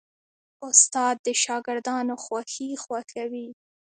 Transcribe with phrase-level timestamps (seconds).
[0.69, 3.47] استاد د شاګردانو خوښي خوښوي.